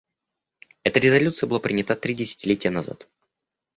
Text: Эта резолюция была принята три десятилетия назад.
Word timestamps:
Эта 0.83 0.97
резолюция 0.99 1.45
была 1.47 1.59
принята 1.59 1.95
три 1.95 2.15
десятилетия 2.15 2.71
назад. 2.71 3.07